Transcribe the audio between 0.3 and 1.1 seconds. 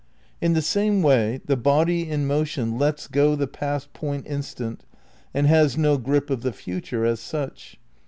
In the same